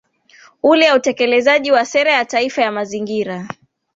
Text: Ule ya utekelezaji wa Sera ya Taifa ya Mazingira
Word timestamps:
Ule 0.63 0.85
ya 0.85 0.95
utekelezaji 0.95 1.71
wa 1.71 1.85
Sera 1.85 2.11
ya 2.13 2.25
Taifa 2.25 2.61
ya 2.61 2.71
Mazingira 2.71 3.47